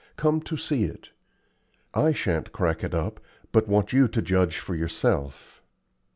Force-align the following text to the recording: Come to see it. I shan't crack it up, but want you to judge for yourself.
Come 0.15 0.41
to 0.41 0.57
see 0.57 0.85
it. 0.85 1.09
I 1.93 2.11
shan't 2.11 2.51
crack 2.51 2.83
it 2.83 2.95
up, 2.95 3.19
but 3.51 3.67
want 3.67 3.93
you 3.93 4.07
to 4.07 4.21
judge 4.23 4.57
for 4.57 4.73
yourself. 4.73 5.61